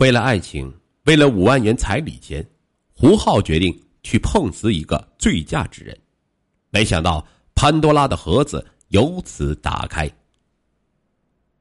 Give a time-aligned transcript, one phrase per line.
[0.00, 0.74] 为了爱情，
[1.04, 2.44] 为了五万元彩礼钱，
[2.90, 5.94] 胡浩决定去碰瓷一个醉驾之人。
[6.70, 7.22] 没想到
[7.54, 10.10] 潘多拉的盒子由此打开。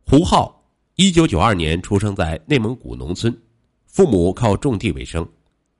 [0.05, 0.57] 胡浩，
[0.96, 3.38] 一九九二年出生在内蒙古农村，
[3.88, 5.28] 父母靠种地为生，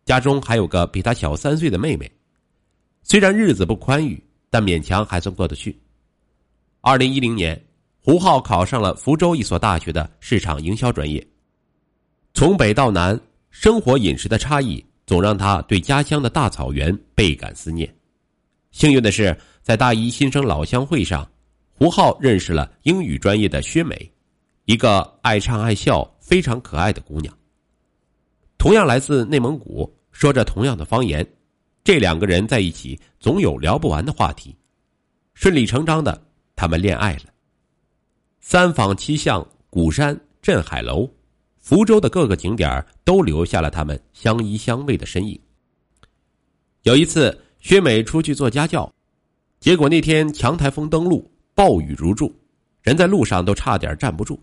[0.04, 2.12] 家中还有个比他小三岁的妹妹。
[3.04, 5.80] 虽然日子不宽裕，但勉强还算过得去。
[6.82, 7.66] 二零一零年，
[8.02, 11.26] 胡浩考上了福州一所大学的市场营销专业。
[12.34, 13.20] 从北到南，
[13.50, 17.94] 生活饮食的差异总让他对家乡的大草原倍感思念。
[18.72, 21.28] 幸运的是，在大一新生老乡会上，
[21.74, 24.10] 胡浩认识了英语专业的薛美，
[24.66, 27.36] 一个爱唱爱笑、非常可爱的姑娘。
[28.58, 31.28] 同样来自内蒙古，说着同样的方言，
[31.84, 34.56] 这两个人在一起总有聊不完的话题。
[35.34, 36.22] 顺理成章的，
[36.56, 37.24] 他们恋爱了。
[38.40, 41.10] 三坊七巷、鼓山、镇海楼。
[41.70, 45.40] 福州的各个景点都留下了他们相依相偎的身影。
[46.82, 48.92] 有一次，薛美出去做家教，
[49.60, 52.36] 结果那天强台风登陆，暴雨如注，
[52.82, 54.42] 人在路上都差点站不住。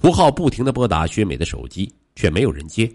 [0.00, 2.88] 胡浩不停的拨打薛美的手机，却没有人接。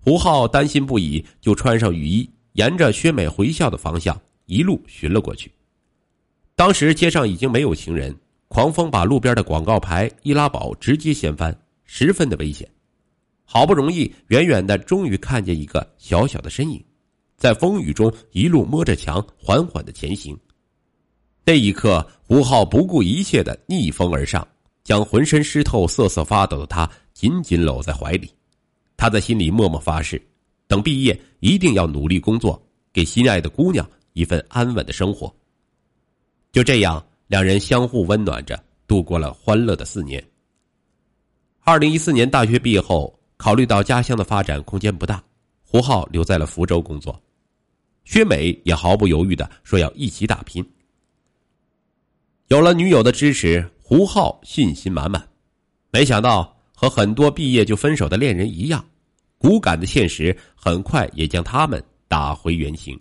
[0.00, 5.52] 胡浩担心不已，就穿上雨衣，沿着薛美回校的方向一路寻了过去。
[6.56, 8.16] 当时街上已经没有行人，
[8.48, 11.54] 狂风把路边的广告牌、易拉宝直接掀翻。
[11.84, 12.68] 十分的危险，
[13.44, 16.84] 好不容易远远的，终于看见一个小小的身影，
[17.36, 20.36] 在风雨中一路摸着墙缓缓的前行。
[21.44, 24.46] 那一刻，胡浩不顾一切的逆风而上，
[24.82, 28.30] 将浑身湿透、瑟瑟发抖的他紧紧搂在怀里。
[28.96, 30.20] 他在心里默默发誓，
[30.66, 32.60] 等毕业一定要努力工作，
[32.92, 35.30] 给心爱的姑娘一份安稳的生活。
[36.50, 40.24] 就这样，两人相互温暖着，度过了欢乐的四年。
[41.66, 45.24] 二零一四年大学毕业后，考虑到家乡的发展空间不大，
[45.62, 47.18] 胡浩留在了福州工作。
[48.04, 50.62] 薛美也毫不犹豫的说要一起打拼。
[52.48, 55.26] 有了女友的支持，胡浩信心满满。
[55.90, 58.84] 没想到和很多毕业就分手的恋人一样，
[59.38, 62.94] 骨感的现实很快也将他们打回原形。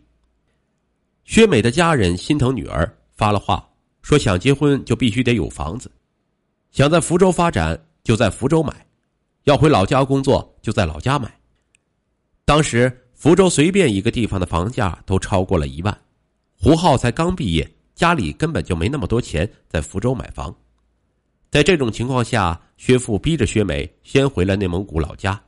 [1.25, 3.69] 薛美的家人心疼女儿，发了话
[4.01, 5.91] 说想结婚就必须得有房子，
[6.71, 7.77] 想在福州发展。
[8.03, 8.85] 就在福州买，
[9.43, 11.33] 要回老家工作就在老家买。
[12.45, 16.01] 当时福州随便一个地方的房价都超过了一万，
[16.59, 20.53] 胡浩才刚毕业，家里根本就没那么多钱在福州买房。
[21.49, 25.41] 在这种情况下，薛父逼着薛美先回了内蒙古老家。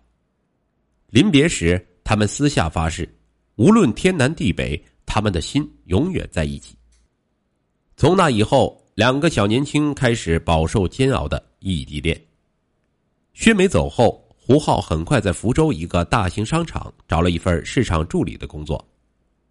[1.09, 3.07] 临别时，他们私下发誓，
[3.55, 6.77] 无论天南地北，他们的心永远在一起。
[7.97, 12.19] 从那以后，两个小年轻开始饱受煎熬的异地恋。
[13.35, 18.83] 薛梅走后，胡浩很快在福州一个大型商场找了一份市场助理的工作。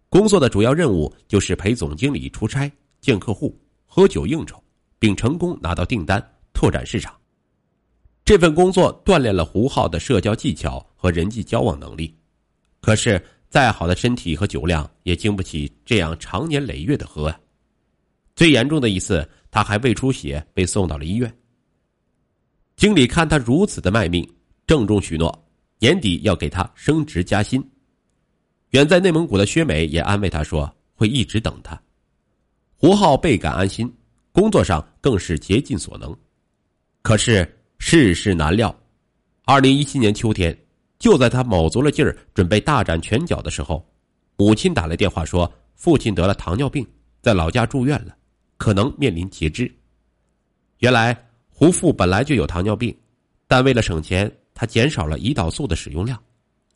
[0.09, 2.69] 工作的主要任务就是陪总经理出差、
[2.99, 4.61] 见客户、喝酒应酬，
[4.97, 7.15] 并成功拿到订单，拓展市场。
[8.25, 12.13] 这份工作锻炼了胡浩的社交技巧和人际交往能力。
[12.81, 17.39] 可是，再好的身体和酒量也经不起这样长年累月的喝啊！
[18.35, 21.31] 最严重的一次，他还胃出血，被送到了医院。
[22.75, 24.27] 经理看他如此的卖命，
[24.67, 25.47] 郑重许诺
[25.79, 27.63] 年底要给他升职加薪。
[28.71, 31.81] 远在内蒙古的薛美也安慰他说会一直等他。
[32.75, 33.91] 胡浩倍感安心，
[34.33, 36.13] 工作上更是竭尽所能。
[37.01, 38.77] 可是世事难料，
[39.45, 40.57] 二零一七年秋天，
[40.99, 43.87] 就在他卯足了劲儿准备大展拳脚的时候，
[44.35, 46.85] 母亲打来电话说父亲得了糖尿病，
[47.21, 48.13] 在老家住院了，
[48.57, 49.73] 可能面临截肢。
[50.79, 51.17] 原来。
[51.57, 52.93] 胡父本来就有糖尿病，
[53.47, 56.21] 但为了省钱，他减少了胰岛素的使用量，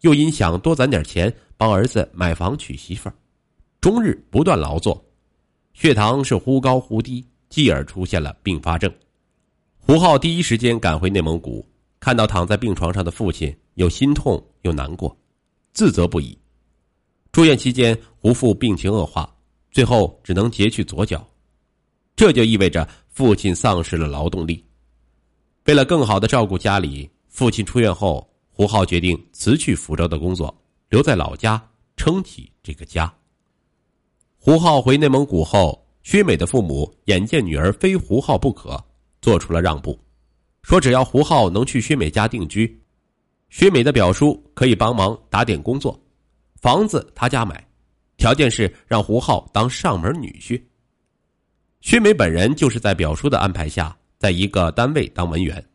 [0.01, 3.13] 又因想多攒点钱帮儿子买房娶媳妇儿，
[3.81, 5.06] 终日不断劳作，
[5.73, 8.90] 血糖是忽高忽低，继而出现了并发症。
[9.78, 11.67] 胡浩第一时间赶回内蒙古，
[12.00, 15.14] 看到躺在病床上的父亲，又心痛又难过，
[15.73, 16.37] 自责不已。
[17.34, 19.29] 住院期间，胡父病情恶化，
[19.72, 21.28] 最后只能截去左脚，
[22.16, 24.64] 这就意味着父亲丧失了劳动力。
[25.70, 30.52] 为了更好的照顾家里，父亲出院后，胡浩决定辞去福州的工作，
[30.90, 31.64] 留在老家
[31.96, 33.14] 撑起这个家。
[34.40, 38.84] 胡浩回内蒙古后，薛美的父母眼见女儿非胡浩不可，
[39.22, 39.96] 做出了让步，
[40.64, 42.82] 说只要胡浩能去薛美家定居，
[43.52, 46.02] 薛美的表叔可以帮忙打点工作，
[46.60, 47.64] 房子他家买，
[48.18, 50.60] 条件是让胡浩当上门女婿。
[51.82, 53.96] 薛美本人就是在表叔的安排下。
[54.20, 55.66] 在一个单位当文员，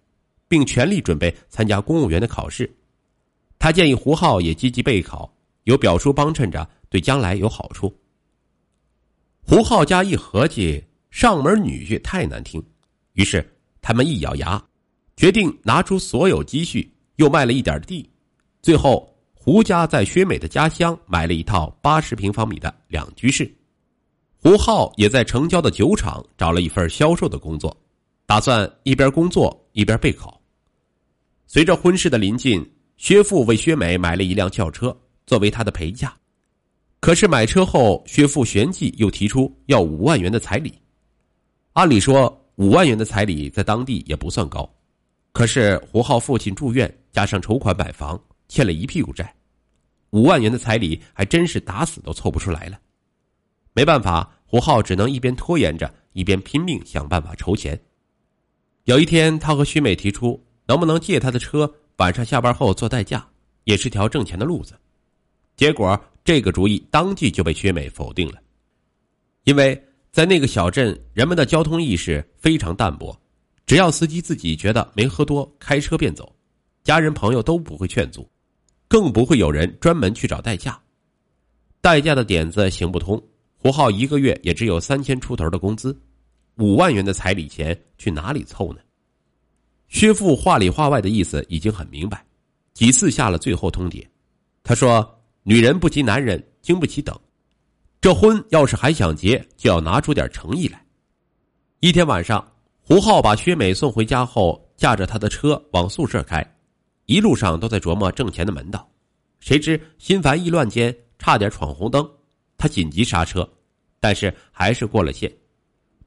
[0.46, 2.70] 并全力准备参加公务员的考试，
[3.58, 7.92] 他建议胡浩也积极备考，有表叔帮衬着，对将来有好处。
[9.40, 12.62] 胡浩家一合计，上门女婿太难听，
[13.14, 13.44] 于是
[13.80, 14.62] 他们一咬牙，
[15.16, 18.08] 决定拿出所有积蓄，又卖了一点地，
[18.60, 23.50] 最后胡家在薛美的家乡买了一套八十平方米的两居室。
[24.36, 27.74] 胡浩也在城郊的酒厂找了一份销售的工作，
[28.26, 30.40] 打算一边工作一边备考。
[31.46, 32.64] 随着婚事的临近，
[32.96, 36.14] 薛父为薛美买了一辆轿车作为他的陪嫁。
[37.00, 40.72] 可是买车后，薛父旋即又提出要五万元的彩礼。
[41.74, 44.68] 按理说，五万元的彩礼在当地也不算高，
[45.32, 48.18] 可是胡浩父亲住院，加上筹款买房，
[48.48, 49.34] 欠了一屁股债，
[50.10, 52.80] 五万元的彩礼还真是打死都凑不出来了。
[53.74, 57.78] 没办法，胡浩只能一边拖延着，一边拼命想办法筹钱。
[58.84, 63.26] 有一天，他和徐美提出，能不能借他的车，晚上下班后做代驾，
[63.64, 64.74] 也是条挣钱的路子。
[65.56, 66.00] 结果。
[66.26, 68.40] 这个主意当即就被薛美否定了，
[69.42, 69.78] 因为
[70.10, 73.14] 在那个小镇，人们的交通意识非常淡薄，
[73.66, 76.34] 只要司机自己觉得没喝多，开车便走，
[76.82, 78.26] 家人朋友都不会劝阻，
[78.88, 80.80] 更不会有人专门去找代驾。
[81.82, 83.22] 代驾的点子行不通，
[83.58, 85.94] 胡浩一个月也只有三千出头的工资，
[86.56, 88.80] 五万元的彩礼钱去哪里凑呢？
[89.88, 92.24] 薛父话里话外的意思已经很明白，
[92.72, 94.06] 几次下了最后通牒，
[94.62, 95.10] 他说。
[95.46, 97.14] 女人不及男人，经不起等。
[98.00, 100.82] 这婚要是还想结，就要拿出点诚意来。
[101.80, 102.42] 一天晚上，
[102.80, 106.42] 胡浩把薛美送回家后，驾着他的车往宿舍开，
[107.04, 108.90] 一路上都在琢磨挣钱的门道。
[109.38, 112.10] 谁知心烦意乱间，差点闯红灯，
[112.56, 113.46] 他紧急刹车，
[114.00, 115.30] 但是还是过了线。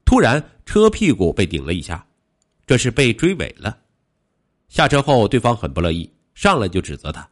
[0.08, 2.02] 突然，车屁股被顶了一下，
[2.66, 3.78] 这是被追尾了。
[4.70, 7.28] 下车后，对方很不乐意，上来就指责他。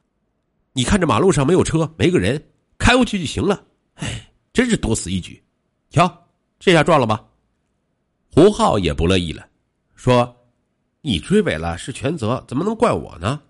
[0.75, 2.39] 你看这马路上没有车，没个人，
[2.77, 3.65] 开过去就行了。
[3.95, 5.43] 哎，真是多此一举。
[5.89, 6.29] 瞧，
[6.59, 7.27] 这下赚了吧？
[8.31, 9.49] 胡浩也不乐意了，
[9.95, 10.37] 说
[11.01, 13.41] ：“你追尾了是全责，怎么能怪我呢？”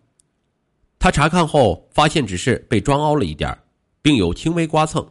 [1.00, 3.58] 他查看后发现只是被撞凹了一点，
[4.00, 5.04] 并有轻微刮蹭。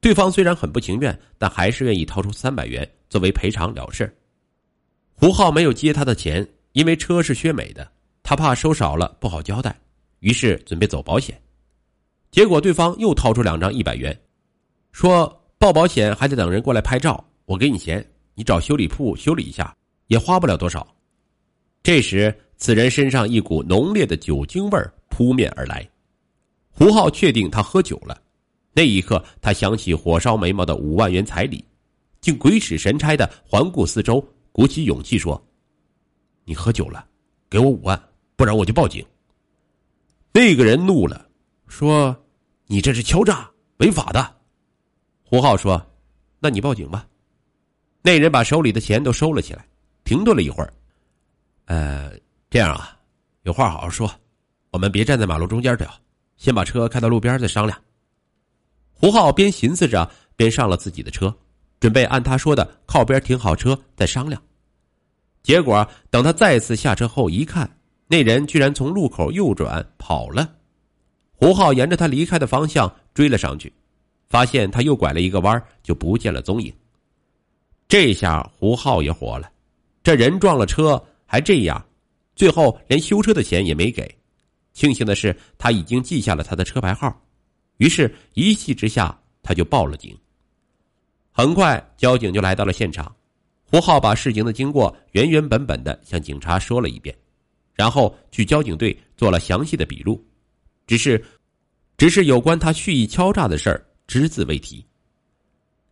[0.00, 4.10] 对方虽然很不情愿，但还是愿意掏出三百元作为赔偿了事。
[5.14, 7.86] 胡浩没有接他的钱，因为车是薛美的，
[8.22, 9.78] 他怕收少了不好交代。
[10.20, 11.38] 于是准备走保险，
[12.30, 14.18] 结果对方又掏出两张一百元，
[14.92, 19.74] 说报保险还得等人过来拍照，我给你钱，你找修理铺修理一下，
[20.06, 20.86] 也花不了多少。
[21.82, 24.78] 这时，此人身上一股浓烈的酒精味
[25.08, 25.88] 扑面而来，
[26.70, 28.20] 胡浩确定他喝酒了。
[28.74, 31.64] 那一刻，他想起火烧眉毛的五万元彩礼，
[32.20, 34.22] 竟鬼使神差的环顾四周，
[34.52, 35.42] 鼓起勇气说
[36.44, 37.06] ：“你喝酒了，
[37.48, 38.00] 给我五万，
[38.36, 39.04] 不然我就报警。”
[40.32, 41.28] 那个人怒了，
[41.66, 42.16] 说
[42.66, 44.36] ：“你这是敲诈，违法的。”
[45.24, 45.84] 胡浩说
[46.38, 47.06] ：“那你报警吧。”
[48.02, 49.66] 那人把手里的钱都收了起来，
[50.04, 50.72] 停顿了一会儿
[51.66, 52.12] ，“呃，
[52.48, 52.98] 这样啊，
[53.42, 54.10] 有话好好说，
[54.70, 55.92] 我们别站在马路中间聊，
[56.36, 57.78] 先把车开到路边再商量。”
[58.92, 61.34] 胡浩边寻思着，边上了自己的车，
[61.80, 64.40] 准备按他说的靠边停好车再商量。
[65.42, 67.68] 结果等他再次下车后一看。
[68.12, 70.52] 那人居然从路口右转跑了，
[71.30, 73.72] 胡浩沿着他离开的方向追了上去，
[74.28, 76.74] 发现他又拐了一个弯就不见了踪影。
[77.86, 79.48] 这下胡浩也火了，
[80.02, 81.80] 这人撞了车还这样，
[82.34, 84.12] 最后连修车的钱也没给。
[84.72, 87.16] 庆幸的是，他已经记下了他的车牌号，
[87.76, 90.18] 于是一气之下他就报了警。
[91.40, 93.10] 很快，交警就来到了现场，
[93.64, 97.16] 胡浩把事情的经过原原本本的向警察说了一遍。
[97.72, 100.22] 然后去交警队做了详细的笔录，
[100.86, 101.24] 只是，
[101.96, 104.84] 只是有关他蓄意敲诈的事儿只字未提。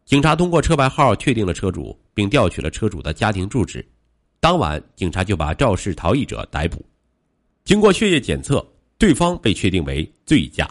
[0.05, 3.83] 警察通过车牌号确定了车主，并调取了车主的家庭住址。
[4.41, 6.85] 当晚，警察就把肇事逃逸者逮捕。
[7.65, 8.63] 经过血液检测，
[8.99, 10.69] 对方被确定为醉驾。